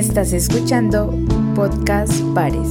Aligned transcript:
Estás 0.00 0.32
escuchando 0.32 1.14
Podcast 1.54 2.22
Pares. 2.34 2.70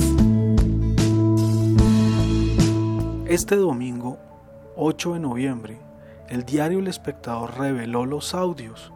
Este 3.28 3.56
domingo, 3.56 4.18
8 4.76 5.14
de 5.14 5.20
noviembre, 5.20 5.78
el 6.28 6.44
diario 6.44 6.80
El 6.80 6.88
Espectador 6.88 7.56
reveló 7.56 8.08
los 8.08 8.34
audios 8.34 8.92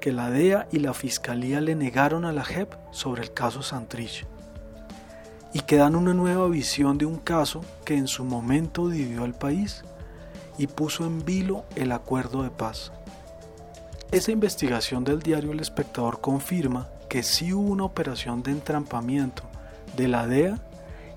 que 0.00 0.12
la 0.12 0.30
DEA 0.30 0.66
y 0.72 0.78
la 0.78 0.94
Fiscalía 0.94 1.60
le 1.60 1.74
negaron 1.74 2.24
a 2.24 2.32
la 2.32 2.42
JEP 2.42 2.72
sobre 2.90 3.20
el 3.20 3.34
caso 3.34 3.60
Santrich 3.60 4.24
y 5.52 5.60
que 5.60 5.76
dan 5.76 5.94
una 5.94 6.14
nueva 6.14 6.48
visión 6.48 6.96
de 6.96 7.04
un 7.04 7.18
caso 7.18 7.60
que 7.84 7.98
en 7.98 8.06
su 8.06 8.24
momento 8.24 8.88
dividió 8.88 9.24
al 9.24 9.34
país 9.34 9.84
y 10.56 10.68
puso 10.68 11.04
en 11.04 11.22
vilo 11.22 11.66
el 11.76 11.92
acuerdo 11.92 12.42
de 12.44 12.50
paz. 12.50 12.92
Esa 14.10 14.32
investigación 14.32 15.04
del 15.04 15.20
diario 15.20 15.52
El 15.52 15.60
Espectador 15.60 16.22
confirma 16.22 16.88
que 17.08 17.22
sí 17.22 17.52
hubo 17.52 17.70
una 17.70 17.84
operación 17.84 18.42
de 18.42 18.52
entrampamiento 18.52 19.42
de 19.96 20.08
la 20.08 20.26
DEA 20.26 20.58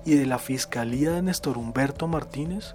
y 0.04 0.14
de 0.14 0.26
la 0.26 0.38
Fiscalía 0.38 1.12
de 1.12 1.22
Néstor 1.22 1.58
Humberto 1.58 2.08
Martínez 2.08 2.74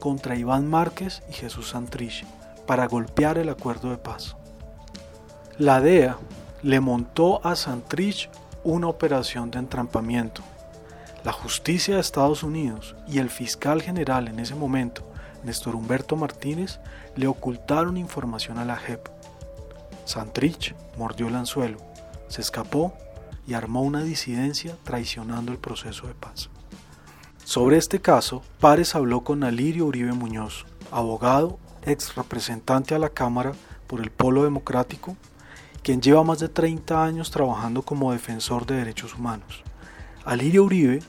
contra 0.00 0.36
Iván 0.36 0.68
Márquez 0.68 1.22
y 1.28 1.32
Jesús 1.32 1.70
Santrich 1.70 2.24
para 2.66 2.86
golpear 2.86 3.38
el 3.38 3.48
acuerdo 3.48 3.90
de 3.90 3.98
paz. 3.98 4.36
La 5.58 5.80
DEA 5.80 6.16
le 6.62 6.80
montó 6.80 7.44
a 7.46 7.56
Santrich 7.56 8.30
una 8.64 8.86
operación 8.88 9.50
de 9.50 9.58
entrampamiento 9.58 10.42
la 11.24 11.32
justicia 11.32 11.94
de 11.94 12.00
Estados 12.00 12.42
Unidos 12.42 12.96
y 13.06 13.18
el 13.18 13.30
fiscal 13.30 13.80
general 13.80 14.26
en 14.26 14.40
ese 14.40 14.56
momento, 14.56 15.04
Néstor 15.44 15.76
Humberto 15.76 16.16
Martínez, 16.16 16.80
le 17.14 17.28
ocultaron 17.28 17.96
información 17.96 18.58
a 18.58 18.64
la 18.64 18.76
JEP. 18.76 19.06
Santrich 20.04 20.74
mordió 20.96 21.28
el 21.28 21.36
anzuelo, 21.36 21.78
se 22.32 22.40
escapó 22.40 22.94
y 23.46 23.52
armó 23.52 23.82
una 23.82 24.02
disidencia 24.02 24.74
traicionando 24.84 25.52
el 25.52 25.58
proceso 25.58 26.06
de 26.06 26.14
paz. 26.14 26.48
Sobre 27.44 27.76
este 27.76 28.00
caso, 28.00 28.42
Párez 28.58 28.94
habló 28.94 29.20
con 29.20 29.44
Alirio 29.44 29.84
Uribe 29.84 30.12
Muñoz, 30.12 30.64
abogado, 30.90 31.58
ex 31.84 32.14
representante 32.14 32.94
a 32.94 32.98
la 32.98 33.10
Cámara 33.10 33.52
por 33.86 34.00
el 34.00 34.10
Polo 34.10 34.44
Democrático, 34.44 35.14
quien 35.82 36.00
lleva 36.00 36.24
más 36.24 36.38
de 36.38 36.48
30 36.48 37.04
años 37.04 37.30
trabajando 37.30 37.82
como 37.82 38.12
defensor 38.12 38.64
de 38.64 38.76
derechos 38.76 39.14
humanos. 39.14 39.62
Alirio 40.24 40.64
Uribe 40.64 41.00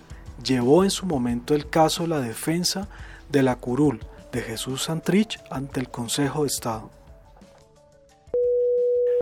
llevó 0.44 0.84
en 0.84 0.92
su 0.92 1.06
momento 1.06 1.56
el 1.56 1.70
caso 1.70 2.06
la 2.06 2.20
defensa 2.20 2.90
de 3.30 3.44
la 3.44 3.56
curul 3.56 4.02
de 4.34 4.42
Jesús 4.42 4.84
Santrich 4.84 5.40
ante 5.50 5.80
el 5.80 5.90
Consejo 5.90 6.42
de 6.42 6.48
Estado. 6.48 6.92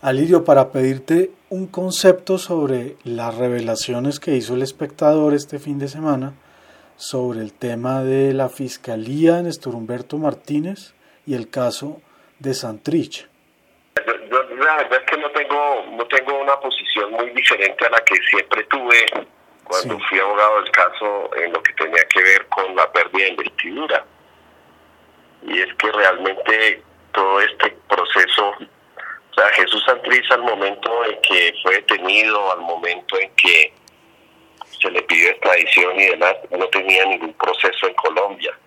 Alirio, 0.02 0.44
para 0.44 0.72
pedirte 0.72 1.30
un 1.52 1.68
concepto 1.68 2.40
sobre 2.40 2.96
las 3.04 3.36
revelaciones 3.36 4.20
que 4.20 4.32
hizo 4.32 4.56
el 4.56 4.64
espectador 4.64 5.36
este 5.36 5.60
fin 5.60 5.78
de 5.78 5.88
semana 5.88 6.34
sobre 6.96 7.42
el 7.42 7.54
tema 7.54 8.02
de 8.02 8.34
la 8.34 8.50
Fiscalía 8.50 9.36
de 9.36 9.44
Néstor 9.44 9.76
Humberto 9.76 10.18
Martínez 10.18 10.96
y 11.28 11.36
el 11.36 11.52
caso 11.52 12.02
de 12.40 12.56
Santrich. 12.56 13.28
Yo, 13.96 14.44
la 14.44 14.78
verdad 14.78 15.02
es 15.06 15.12
que 15.12 15.18
no 15.22 15.30
tengo, 15.30 15.86
no 15.92 16.08
tengo 16.08 16.42
una 16.42 16.60
posición 16.60 17.12
muy 17.12 17.30
diferente 17.30 17.86
a 17.86 17.92
la 17.92 18.00
que 18.04 18.16
siempre 18.28 18.64
tuve 18.64 19.06
cuando 19.66 20.00
fui 20.10 20.20
abogado 20.20 20.64
del 20.64 20.72
caso 20.72 21.30
en 21.36 21.54
lo 21.54 21.62
que 21.62 21.74
tenía 21.74 22.04
que 22.06 22.24
ver 22.24 22.48
con 22.48 22.76
la 22.76 22.92
pérdida 22.92 23.26
de 23.26 23.30
investidura. 23.30 24.06
Y 25.44 25.60
es 25.60 25.72
que 25.76 25.92
realmente 25.92 26.82
todo 27.12 27.40
este 27.42 27.78
proceso, 27.88 28.56
o 29.32 29.34
sea, 29.34 29.50
Jesús 29.54 29.84
Santriz 29.86 30.30
al 30.32 30.44
momento 30.44 31.06
en 31.06 31.20
que 31.22 31.54
fue 31.64 31.76
detenido, 31.76 32.52
al 32.52 32.60
momento 32.60 33.20
en 33.20 33.32
que 33.36 33.74
se 34.82 34.92
le 34.92 35.02
pidió 35.04 35.30
extradición 35.30 36.00
y 36.00 36.06
demás, 36.06 36.36
no 36.52 36.68
tenía 36.68 37.06
ningún 37.06 37.34
proceso 37.34 37.88
en 37.88 37.94
Colombia. 37.96 38.58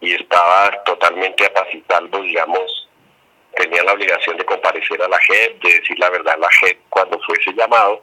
Y 0.00 0.14
estaba 0.14 0.82
totalmente 0.84 1.46
apacitado, 1.46 2.20
digamos, 2.20 2.88
tenía 3.56 3.82
la 3.84 3.92
obligación 3.92 4.36
de 4.36 4.44
comparecer 4.44 5.00
a 5.02 5.08
la 5.08 5.18
JEP, 5.18 5.62
de 5.62 5.78
decir 5.78 5.98
la 5.98 6.10
verdad 6.10 6.34
a 6.34 6.38
la 6.38 6.48
JEP 6.60 6.78
cuando 6.90 7.18
fuese 7.20 7.52
llamado 7.54 8.02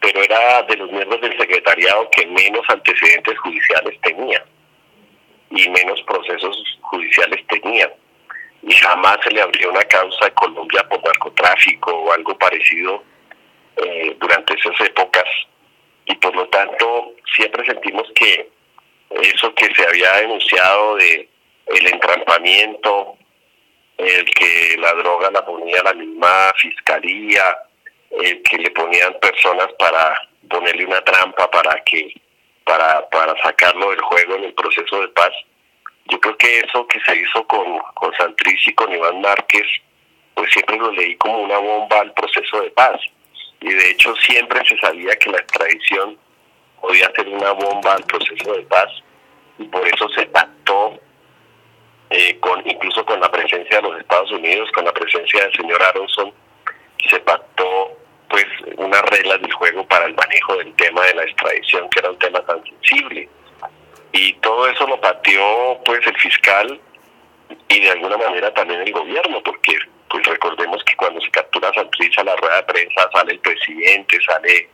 pero 0.00 0.22
era 0.22 0.62
de 0.62 0.76
los 0.76 0.90
miembros 0.90 1.20
del 1.20 1.36
secretariado 1.38 2.08
que 2.10 2.26
menos 2.26 2.64
antecedentes 2.68 3.38
judiciales 3.38 4.00
tenía 4.00 4.44
y 5.50 5.68
menos 5.68 6.00
procesos 6.02 6.56
judiciales 6.82 7.44
tenía. 7.48 7.92
Y 8.62 8.74
jamás 8.74 9.18
se 9.24 9.30
le 9.30 9.40
abrió 9.40 9.70
una 9.70 9.82
causa 9.82 10.26
a 10.26 10.30
Colombia 10.30 10.86
por 10.88 11.02
narcotráfico 11.02 11.92
o 11.92 12.12
algo 12.12 12.36
parecido 12.36 13.02
eh, 13.76 14.16
durante 14.18 14.54
esas 14.54 14.78
épocas. 14.80 15.24
Y 16.06 16.14
por 16.16 16.34
lo 16.34 16.46
tanto, 16.48 17.14
siempre 17.34 17.64
sentimos 17.64 18.10
que 18.14 18.50
eso 19.10 19.54
que 19.54 19.74
se 19.74 19.86
había 19.86 20.12
denunciado 20.16 20.96
de 20.96 21.28
el 21.66 21.86
entrampamiento, 21.86 23.16
el 23.96 24.24
que 24.30 24.76
la 24.78 24.92
droga 24.94 25.30
la 25.30 25.44
ponía 25.44 25.82
la 25.82 25.94
misma 25.94 26.52
fiscalía, 26.56 27.56
eh, 28.10 28.42
que 28.42 28.58
le 28.58 28.70
ponían 28.70 29.14
personas 29.20 29.68
para 29.78 30.28
ponerle 30.48 30.84
una 30.84 31.02
trampa 31.02 31.50
para 31.50 31.82
que 31.84 32.12
para, 32.64 33.08
para 33.08 33.40
sacarlo 33.42 33.90
del 33.90 34.00
juego 34.00 34.36
en 34.36 34.44
el 34.44 34.54
proceso 34.54 35.00
de 35.00 35.08
paz. 35.08 35.32
Yo 36.10 36.20
creo 36.20 36.36
que 36.36 36.60
eso 36.60 36.86
que 36.86 37.00
se 37.00 37.16
hizo 37.16 37.46
con, 37.46 37.78
con 37.94 38.12
Santrich 38.14 38.68
y 38.68 38.74
con 38.74 38.92
Iván 38.92 39.20
Márquez, 39.20 39.66
pues 40.34 40.50
siempre 40.52 40.76
lo 40.76 40.90
leí 40.92 41.16
como 41.16 41.38
una 41.38 41.58
bomba 41.58 42.00
al 42.00 42.12
proceso 42.12 42.60
de 42.60 42.70
paz. 42.70 43.00
Y 43.60 43.72
de 43.72 43.90
hecho 43.90 44.14
siempre 44.16 44.60
se 44.66 44.76
sabía 44.78 45.16
que 45.16 45.30
la 45.30 45.38
extradición 45.38 46.18
podía 46.80 47.10
ser 47.14 47.28
una 47.28 47.52
bomba 47.52 47.94
al 47.94 48.04
proceso 48.04 48.52
de 48.54 48.62
paz 48.62 48.90
y 49.58 49.64
por 49.64 49.86
eso 49.86 50.08
se 50.10 50.26
pactó 50.26 50.98
eh, 52.08 52.38
con 52.40 52.66
incluso 52.68 53.04
con 53.04 53.20
la 53.20 53.30
presencia 53.30 53.76
de 53.76 53.82
los 53.82 54.00
Estados 54.00 54.32
Unidos, 54.32 54.70
con 54.72 54.84
la 54.84 54.92
presencia 54.92 55.42
del 55.42 55.52
señor 55.52 55.82
Aronson, 55.82 56.32
se 57.08 57.20
pactó 57.20 57.96
pues 58.28 58.46
unas 58.76 59.02
reglas 59.02 59.40
del 59.42 59.52
juego 59.52 59.86
para 59.86 60.06
el 60.06 60.14
manejo 60.14 60.56
del 60.56 60.74
tema 60.74 61.04
de 61.06 61.14
la 61.14 61.24
extradición, 61.24 61.88
que 61.90 61.98
era 61.98 62.10
un 62.10 62.18
tema 62.18 62.40
tan 62.40 62.62
sensible. 62.64 63.28
Y 64.12 64.32
todo 64.34 64.68
eso 64.68 64.86
lo 64.86 65.00
pateó 65.00 65.80
pues 65.84 66.04
el 66.06 66.16
fiscal 66.16 66.80
y 67.68 67.80
de 67.80 67.90
alguna 67.90 68.16
manera 68.16 68.52
también 68.54 68.80
el 68.80 68.92
gobierno, 68.92 69.42
porque 69.42 69.76
pues 70.08 70.26
recordemos 70.26 70.82
que 70.84 70.96
cuando 70.96 71.20
se 71.20 71.30
captura 71.30 71.68
a 71.68 71.74
Santrich 71.74 72.18
a 72.18 72.24
la 72.24 72.36
rueda 72.36 72.56
de 72.56 72.62
prensa 72.64 73.08
sale 73.12 73.32
el 73.32 73.38
presidente, 73.38 74.18
sale 74.22 74.68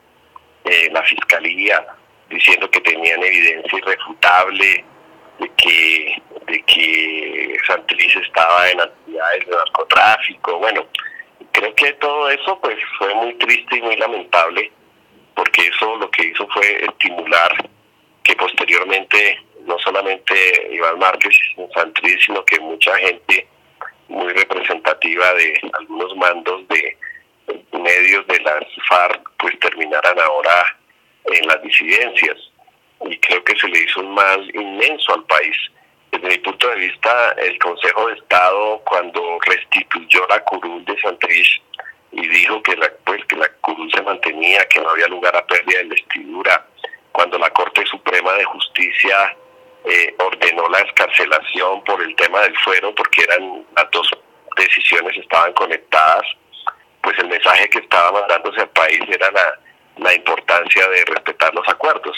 eh, 0.64 0.88
la 0.90 1.02
fiscalía 1.02 1.86
diciendo 2.30 2.70
que 2.70 2.80
tenían 2.80 3.22
evidencia 3.22 3.78
irrefutable 3.78 4.84
de 5.38 5.50
que 5.56 6.22
de 6.46 6.62
que 6.62 7.56
estaba 8.36 8.70
en 8.70 8.80
actividades 8.80 9.46
de 9.46 9.52
narcotráfico, 9.52 10.58
bueno, 10.58 10.86
creo 11.52 11.74
que 11.74 11.92
todo 11.94 12.30
eso 12.30 12.58
pues 12.60 12.78
fue 12.98 13.14
muy 13.14 13.34
triste 13.34 13.76
y 13.76 13.82
muy 13.82 13.96
lamentable 13.96 14.70
porque 15.34 15.66
eso 15.66 15.96
lo 15.96 16.10
que 16.10 16.26
hizo 16.26 16.46
fue 16.48 16.84
estimular 16.84 17.68
que 18.26 18.34
posteriormente 18.34 19.40
no 19.66 19.78
solamente 19.78 20.34
Iván 20.72 20.98
Márquez 20.98 21.34
y 21.56 21.72
Santrich, 21.72 22.26
sino 22.26 22.44
que 22.44 22.58
mucha 22.60 22.96
gente 22.98 23.46
muy 24.08 24.32
representativa 24.32 25.32
de 25.34 25.60
algunos 25.74 26.16
mandos 26.16 26.66
de 26.68 26.96
medios 27.72 28.26
de 28.26 28.40
las 28.40 28.64
FARC 28.88 29.30
pues 29.38 29.58
terminaran 29.60 30.18
ahora 30.20 30.76
en 31.24 31.46
las 31.46 31.62
disidencias. 31.62 32.36
Y 33.08 33.16
creo 33.18 33.44
que 33.44 33.56
se 33.56 33.68
le 33.68 33.78
hizo 33.80 34.00
un 34.00 34.14
mal 34.14 34.50
inmenso 34.54 35.14
al 35.14 35.24
país. 35.24 35.56
Desde 36.10 36.28
mi 36.28 36.38
punto 36.38 36.68
de 36.68 36.76
vista, 36.76 37.32
el 37.32 37.58
Consejo 37.58 38.08
de 38.08 38.14
Estado, 38.14 38.82
cuando 38.86 39.38
restituyó 39.46 40.26
la 40.28 40.42
curul 40.44 40.84
de 40.84 40.98
Santrich 41.00 41.62
y 42.12 42.26
dijo 42.26 42.62
que 42.62 42.76
la, 42.76 42.90
pues, 43.04 43.24
que 43.26 43.36
la 43.36 43.48
curul 43.60 43.90
se 43.92 44.02
mantenía, 44.02 44.64
que 44.68 44.80
no 44.80 44.90
había 44.90 45.08
lugar 45.08 45.36
a 45.36 45.46
pérdida 45.46 45.78
de 45.78 45.84
investidura, 45.84 46.66
cuando 47.12 47.38
la 47.38 47.50
Corte 47.50 47.82
De 48.34 48.44
Justicia 48.44 49.36
eh, 49.84 50.14
ordenó 50.18 50.68
la 50.68 50.80
escarcelación 50.80 51.82
por 51.84 52.02
el 52.02 52.14
tema 52.16 52.40
del 52.40 52.56
fuero, 52.58 52.94
porque 52.94 53.22
eran 53.22 53.64
las 53.76 53.90
dos 53.90 54.10
decisiones 54.56 55.16
estaban 55.16 55.52
conectadas, 55.52 56.24
pues 57.02 57.18
el 57.18 57.28
mensaje 57.28 57.68
que 57.68 57.78
estaba 57.78 58.20
mandándose 58.20 58.60
al 58.60 58.70
país 58.70 59.00
era 59.08 59.30
la, 59.30 59.58
la 59.98 60.14
importancia 60.14 60.88
de 60.88 61.04
respetar 61.04 61.54
los 61.54 61.68
acuerdos. 61.68 62.16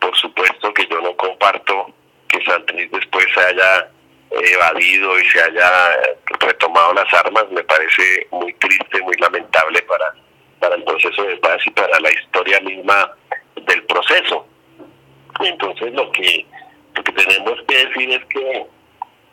Por 0.00 0.16
supuesto 0.16 0.72
que 0.74 0.86
yo 0.86 1.00
no 1.00 1.16
comparto 1.16 1.92
que 2.28 2.44
Santrich 2.44 2.90
después 2.90 3.26
se 3.34 3.40
haya 3.40 3.88
evadido 4.30 5.18
y 5.18 5.24
se 5.30 5.40
haya 5.40 5.70
retomado 6.40 6.92
las 6.94 7.12
armas 7.14 7.50
me 7.50 7.64
parece 7.64 8.26
muy 8.30 8.52
triste, 8.54 9.00
muy 9.02 9.16
lamentable 9.16 9.80
para, 9.82 10.14
para 10.60 10.74
el 10.74 10.84
proceso 10.84 11.22
de 11.22 11.36
paz 11.38 11.58
y 11.64 11.70
para 11.70 11.98
la 12.00 12.12
historia 12.12 12.60
misma 12.60 13.10
del 13.56 13.82
proceso. 13.84 14.46
Entonces 15.40 15.92
lo 15.92 16.10
que, 16.12 16.46
lo 16.94 17.04
que 17.04 17.12
tenemos 17.12 17.60
que 17.66 17.86
decir 17.86 18.10
es 18.10 18.24
que 18.26 18.66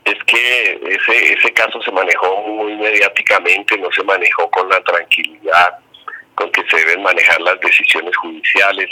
es 0.05 0.23
que 0.25 0.79
ese, 0.87 1.33
ese 1.33 1.53
caso 1.53 1.81
se 1.81 1.91
manejó 1.91 2.43
muy 2.43 2.75
mediáticamente, 2.75 3.75
no 3.79 3.91
se 3.91 4.03
manejó 4.03 4.49
con 4.51 4.69
la 4.69 4.79
tranquilidad 4.81 5.79
con 6.35 6.51
que 6.51 6.61
se 6.69 6.77
deben 6.77 7.01
manejar 7.01 7.41
las 7.41 7.59
decisiones 7.59 8.15
judiciales. 8.17 8.89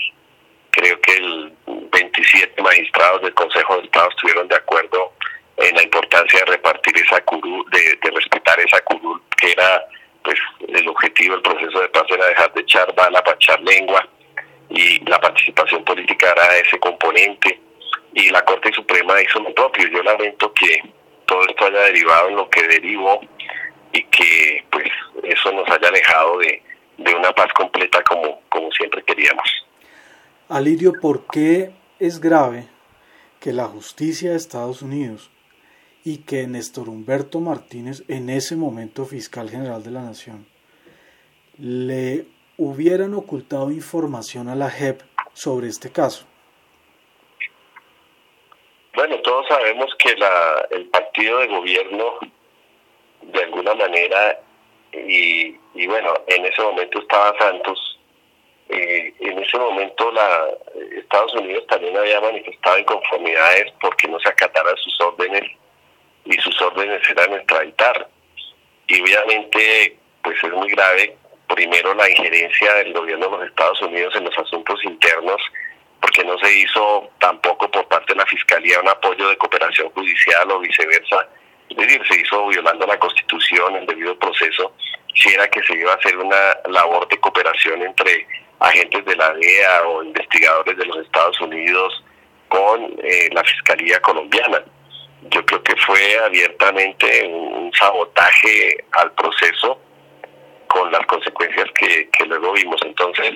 Creo 0.71 1.00
que 1.01 1.13
el 1.13 1.54
27 1.68 2.62
magistrados 2.62 3.21
del 3.21 3.33
Consejo 3.36 3.77
de 3.77 3.83
Estado 3.83 4.09
estuvieron 4.09 4.48
de 4.48 4.56
acuerdo 4.56 5.13
en 5.57 5.75
la 5.75 5.83
importancia 5.83 6.39
de 6.39 6.45
repartir 6.45 6.95
esa 6.98 7.21
curul, 7.21 7.63
de, 7.69 8.09
respetar 8.09 8.59
esa 8.59 8.81
curul, 8.81 9.21
que 9.39 9.51
era 9.51 9.86
pues 10.24 10.39
el 10.68 10.88
objetivo 10.88 11.36
del 11.36 11.44
proceso 11.44 11.80
de 11.80 11.89
paz 11.89 12.06
era 12.09 12.25
dejar 12.25 12.54
de 12.54 12.62
echar 12.62 12.95
bala 12.95 13.21
para 13.24 13.36
echar 13.36 13.59
lengua 13.62 14.07
y 14.69 15.00
la 15.06 15.19
participación 15.19 15.83
política 15.83 16.31
era 16.31 16.57
ese 16.57 16.80
componente 16.80 17.60
y 18.13 18.30
la 18.30 18.44
Corte 18.44 18.71
Suprema 18.74 19.21
hizo 19.21 19.39
lo 19.39 19.54
propio. 19.54 19.88
Yo 19.89 20.04
lamento 20.04 20.54
que 20.54 20.81
todo 21.25 21.42
esto 21.48 21.65
haya 21.65 21.80
derivado 21.81 22.30
en 22.30 22.36
lo 22.36 22.50
que 22.50 22.68
derivó 22.68 23.21
y 23.92 24.04
que 24.06 24.65
pues 24.71 24.88
eso 25.24 25.51
nos 25.51 25.69
haya 25.69 25.88
alejado 25.88 26.38
de, 26.39 26.62
una 26.98 27.31
paz 27.33 27.51
completa 27.54 28.01
como, 28.04 28.42
como 28.50 28.71
siempre 28.71 29.04
queríamos. 29.04 29.48
Alirio, 30.50 30.94
¿por 31.01 31.25
qué 31.27 31.71
es 32.00 32.19
grave 32.19 32.68
que 33.39 33.54
la 33.54 33.66
justicia 33.66 34.31
de 34.31 34.38
Estados 34.38 34.81
Unidos 34.81 35.31
y 36.04 36.19
que 36.19 36.48
Néstor 36.48 36.89
Humberto 36.89 37.39
Martínez, 37.39 38.04
en 38.07 38.30
ese 38.30 38.56
momento 38.56 39.06
fiscal 39.06 39.50
general 39.50 39.83
de 39.83 39.92
la 39.92 40.01
Nación, 40.01 40.45
le 41.57 42.25
hubieran 42.58 43.14
ocultado 43.14 43.72
información 43.72 44.48
a 44.50 44.56
la 44.56 44.70
JEP 44.70 45.02
sobre 45.34 45.68
este 45.68 45.92
caso? 45.92 46.26
Bueno, 48.96 49.18
todos 49.22 49.48
sabemos 49.48 49.94
que 49.98 50.16
la, 50.16 50.68
el 50.70 50.86
partido 50.88 51.40
de 51.40 51.48
gobierno, 51.48 52.20
de 53.22 53.44
alguna 53.44 53.74
manera, 53.74 54.40
y, 54.92 55.58
y 55.74 55.88
bueno, 55.88 56.14
en 56.28 56.46
ese 56.46 56.62
momento 56.62 57.00
estaba 57.00 57.36
Santos, 57.40 58.00
eh, 58.70 59.14
en 59.20 59.40
ese 59.40 59.58
momento 59.58 60.12
la 60.12 60.48
Estados 60.98 61.34
Unidos 61.34 61.66
también 61.68 61.98
había 61.98 62.22
manifestado 62.22 62.80
inconformidades 62.80 63.74
porque 63.82 64.08
no 64.08 64.20
se 64.20 64.30
acataran 64.30 64.76
sus 64.78 65.00
órdenes 65.02 65.44
y 66.26 66.34
sus 66.34 66.60
órdenes 66.62 67.02
eran 67.10 67.34
extraditar. 67.34 68.08
Y 68.88 69.02
obviamente, 69.02 69.98
pues 70.24 70.38
es 70.44 70.52
muy 70.54 70.70
grave, 70.70 71.18
primero 71.48 71.94
la 71.94 72.10
injerencia 72.10 72.74
del 72.75 72.94
gobierno 72.94 73.25
de 73.28 73.38
los 73.38 73.48
Estados 73.48 73.81
Unidos 73.81 74.16
en 74.16 74.25
los 74.25 74.38
asuntos 74.38 74.84
internos 74.84 75.42
porque 76.04 76.25
no 76.25 76.38
se 76.40 76.54
hizo 76.54 77.12
tampoco 77.18 77.72
por 77.72 77.88
parte 77.88 78.12
de 78.12 78.19
la 78.19 78.25
Fiscalía 78.25 78.81
un 78.81 78.90
apoyo 78.90 79.30
de 79.30 79.38
cooperación 79.38 79.90
judicial 79.92 80.51
o 80.51 80.60
viceversa. 80.60 81.30
Es 81.69 81.78
decir, 81.78 82.01
se 82.10 82.19
hizo 82.19 82.45
violando 82.48 82.86
la 82.86 83.00
Constitución 83.00 83.78
en 83.78 83.86
debido 83.86 84.19
proceso, 84.19 84.74
si 85.16 85.30
era 85.34 85.48
que 85.48 85.63
se 85.63 85.74
iba 85.75 85.94
a 85.94 85.95
hacer 85.95 86.18
una 86.18 86.57
labor 86.69 87.07
de 87.07 87.18
cooperación 87.22 87.84
entre 87.84 88.28
agentes 88.60 89.06
de 89.06 89.16
la 89.16 89.34
DEA 89.34 89.88
o 89.88 90.04
investigadores 90.04 90.78
de 90.78 90.86
los 90.86 90.98
Estados 90.98 91.40
Unidos 91.40 92.04
con 92.50 92.84
eh, 93.01 93.30
la 93.31 93.44
Fiscalía 93.45 94.01
colombiana. 94.01 94.62
Yo 95.30 95.45
creo 95.45 95.63
que 95.63 95.75
fue 95.78 96.19
abiertamente 96.19 97.25
un 97.28 97.72
sabotaje 97.74 98.75
al 98.92 99.10
proceso 99.13 99.80
con 100.74 100.92
las 100.92 101.06
consecuencias 101.06 101.68
que, 101.75 102.10
que 102.10 102.25
luego 102.25 102.54
vimos. 102.54 102.81
Entonces, 102.84 103.34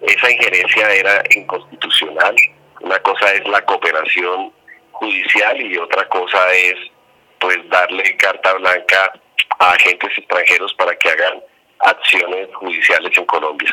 esa 0.00 0.30
injerencia 0.30 0.90
era 0.90 1.22
inconstitucional. 1.36 2.34
Una 2.80 2.98
cosa 3.00 3.30
es 3.32 3.46
la 3.46 3.64
cooperación 3.64 4.52
judicial 4.92 5.60
y 5.60 5.76
otra 5.76 6.08
cosa 6.08 6.52
es 6.54 6.74
pues 7.40 7.56
darle 7.68 8.16
carta 8.16 8.54
blanca 8.54 9.12
a 9.58 9.72
agentes 9.72 10.10
extranjeros 10.16 10.74
para 10.74 10.96
que 10.96 11.10
hagan 11.10 11.42
acciones 11.80 12.48
judiciales 12.54 13.16
en 13.16 13.26
Colombia. 13.26 13.70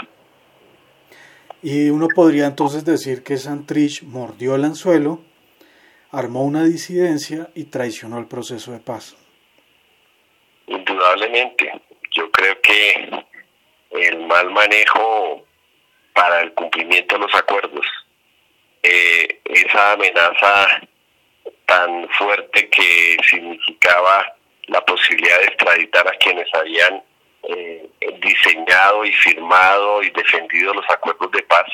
Y 1.62 1.90
uno 1.90 2.08
podría 2.14 2.46
entonces 2.46 2.86
decir 2.86 3.24
que 3.24 3.38
Santrich 3.38 4.04
mordió 4.04 4.56
el 4.56 4.66
anzuelo, 4.66 5.22
armó 6.12 6.44
una 6.44 6.64
disidencia 6.64 7.50
y 7.56 7.66
traicionó 7.66 8.20
el 8.20 8.28
proceso 8.28 8.72
de 8.72 8.80
paz. 8.80 9.16
Indudablemente, 10.68 11.72
yo 12.16 12.32
creo 12.32 12.60
que 12.62 13.10
el 13.92 14.26
mal 14.26 14.50
manejo 14.52 15.46
para 16.14 16.42
el 16.42 16.54
cumplimiento 16.54 17.16
de 17.16 17.22
los 17.22 17.36
acuerdos. 17.36 17.86
Eh, 18.82 19.42
esa 19.46 19.94
amenaza 19.94 20.82
tan 21.66 22.08
fuerte 22.10 22.70
que 22.70 23.18
significaba 23.28 24.34
la 24.68 24.82
posibilidad 24.86 25.40
de 25.40 25.46
extraditar 25.46 26.08
a 26.08 26.18
quienes 26.18 26.48
habían 26.54 27.04
eh, 27.44 27.90
diseñado 28.22 29.06
y 29.06 29.12
firmado 29.14 30.02
y 30.04 30.10
defendido 30.12 30.74
los 30.74 30.90
acuerdos 30.90 31.32
de 31.32 31.44
paz, 31.44 31.68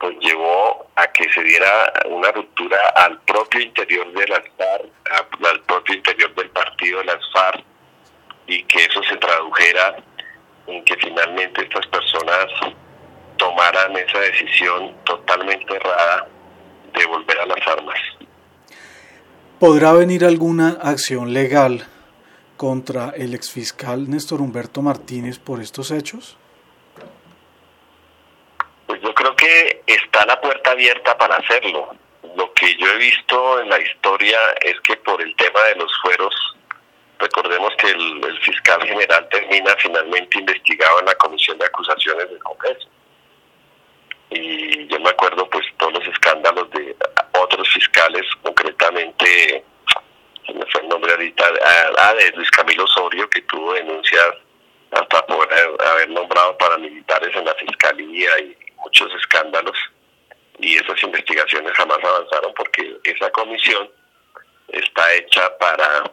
pues 0.00 0.16
llevó 0.20 0.86
a 0.96 1.06
que 1.08 1.30
se 1.32 1.42
diera 1.42 1.92
una 2.06 2.32
ruptura 2.32 2.78
al 2.96 3.20
propio 3.22 3.60
interior 3.60 4.10
de 4.12 4.26
las 4.28 4.42
FARC, 4.56 4.90
al 5.44 5.60
propio 5.62 5.94
interior 5.94 6.34
del 6.34 6.50
partido 6.50 7.00
de 7.00 7.04
las 7.04 7.20
y 8.46 8.64
que 8.64 8.84
eso 8.84 9.02
se 9.04 9.16
tradujera 9.16 9.96
en 10.66 10.84
que 10.84 10.96
finalmente 10.96 11.62
estas 11.62 11.86
personas 11.86 12.46
tomaran 13.36 13.96
esa 13.96 14.18
decisión 14.20 14.94
totalmente 15.04 15.74
errada 15.74 16.28
de 16.94 17.06
volver 17.06 17.38
a 17.40 17.46
las 17.46 17.66
armas. 17.66 17.98
¿Podrá 19.58 19.92
venir 19.92 20.24
alguna 20.24 20.78
acción 20.82 21.32
legal 21.32 21.86
contra 22.56 23.10
el 23.16 23.34
exfiscal 23.34 24.10
Néstor 24.10 24.40
Humberto 24.40 24.82
Martínez 24.82 25.38
por 25.38 25.60
estos 25.60 25.90
hechos? 25.90 26.36
Pues 28.86 29.00
yo 29.02 29.14
creo 29.14 29.34
que 29.34 29.82
está 29.86 30.26
la 30.26 30.40
puerta 30.40 30.72
abierta 30.72 31.16
para 31.16 31.36
hacerlo. 31.36 31.94
Lo 32.36 32.52
que 32.54 32.76
yo 32.76 32.86
he 32.86 32.98
visto 32.98 33.60
en 33.60 33.68
la 33.68 33.80
historia 33.80 34.38
es 34.64 34.80
que 34.82 34.96
por 34.98 35.20
el 35.20 35.34
tema 35.36 35.60
de 35.68 35.76
los 35.76 35.90
fueros, 36.02 36.34
recordemos 37.18 37.72
que 37.78 37.88
el, 37.88 38.38
fiscal 38.42 38.82
general 38.82 39.28
termina 39.30 39.74
finalmente 39.78 40.38
investigado 40.38 41.00
en 41.00 41.06
la 41.06 41.14
Comisión 41.14 41.58
de 41.58 41.66
Acusaciones 41.66 42.28
del 42.28 42.38
Congreso 42.40 42.88
y 44.34 44.86
yo 44.88 44.98
me 45.00 45.10
acuerdo 45.10 45.48
pues 45.50 45.64
todos 45.78 45.92
los 45.92 46.08
escándalos 46.08 46.70
de 46.70 46.96
otros 47.38 47.68
fiscales, 47.68 48.22
concretamente, 48.42 49.64
se 50.46 50.52
me 50.54 50.64
fue 50.66 50.80
el 50.80 50.88
nombre 50.88 51.12
ahorita, 51.12 51.44
ah, 51.98 52.14
de 52.14 52.32
Luis 52.32 52.50
Camilo 52.50 52.84
Osorio, 52.84 53.28
que 53.28 53.42
tuvo 53.42 53.74
denuncias 53.74 54.34
hasta 54.90 55.26
por 55.26 55.48
haber 55.52 56.10
nombrado 56.10 56.56
paramilitares 56.58 57.34
en 57.34 57.44
la 57.44 57.54
fiscalía 57.54 58.30
y 58.40 58.56
muchos 58.76 59.12
escándalos. 59.14 59.76
Y 60.58 60.76
esas 60.76 61.02
investigaciones 61.02 61.72
jamás 61.72 61.98
avanzaron 62.02 62.52
porque 62.54 62.98
esa 63.04 63.30
comisión 63.30 63.90
está 64.68 65.12
hecha 65.14 65.58
para 65.58 66.10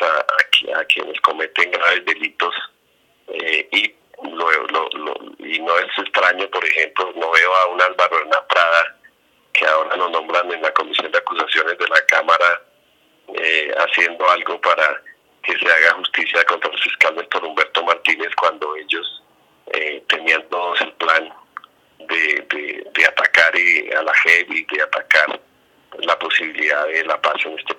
absoluciones 0.00 0.76
a, 0.76 0.80
a, 0.80 0.84
quienes 0.84 1.20
cometen 1.20 1.70
graves 1.70 2.04
delitos 2.04 2.54
eh, 3.28 3.68
y 3.72 3.94
y 5.38 5.60
no 5.60 5.78
es 5.78 5.98
extraño, 5.98 6.48
por 6.50 6.64
ejemplo, 6.64 7.12
no 7.16 7.30
veo 7.30 7.54
a 7.54 7.66
un 7.68 7.80
Álvaro 7.80 8.18
Hernán 8.18 8.44
Prada, 8.48 8.96
que 9.52 9.64
ahora 9.64 9.96
lo 9.96 10.08
nombran 10.10 10.50
en 10.52 10.60
la 10.60 10.72
Comisión 10.72 11.10
de 11.10 11.18
Acusaciones 11.18 11.78
de 11.78 11.88
la 11.88 12.00
Cámara, 12.06 12.62
eh, 13.34 13.72
haciendo 13.78 14.28
algo 14.28 14.60
para 14.60 15.02
que 15.42 15.56
se 15.56 15.72
haga 15.72 15.94
justicia 15.94 16.44
contra 16.44 16.70
el 16.70 16.78
fiscal 16.78 17.14
Néstor 17.14 17.44
Humberto 17.44 17.82
Martínez 17.84 18.34
cuando 18.36 18.76
ellos 18.76 19.22
eh, 19.72 20.02
tenían 20.08 20.42
todos 20.48 20.80
el 20.80 20.92
plan 20.94 21.32
de, 21.98 22.46
de, 22.94 23.06
atacar 23.06 23.52
a 23.54 24.02
la 24.02 24.14
JEP 24.14 24.50
y 24.50 24.64
de 24.64 24.82
atacar 24.82 25.40
la 26.00 26.18
posibilidad 26.18 26.86
de 26.86 27.04
la 27.04 27.20
paz 27.20 27.36
en 27.44 27.58
este. 27.58 27.74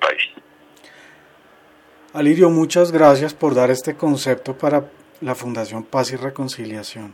Alirio, 2.12 2.50
muchas 2.50 2.92
gracias 2.92 3.36
por 3.36 3.54
dar 3.54 3.70
este 3.70 3.96
concepto 3.96 4.58
para 4.58 4.90
la 5.22 5.36
Fundación 5.36 5.84
Paz 5.84 6.12
y 6.12 6.16
Reconciliación. 6.16 7.14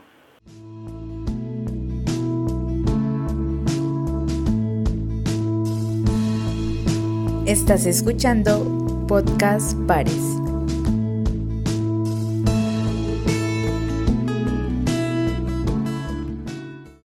Estás 7.45 7.85
escuchando 7.85 9.05
Podcast 9.07 9.77
Pares. 9.85 10.23